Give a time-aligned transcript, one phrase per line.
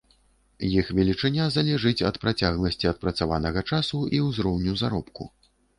[0.79, 5.23] Іх велічыня залежыць ад працягласці адпрацаванага часу і ўзроўню заробку.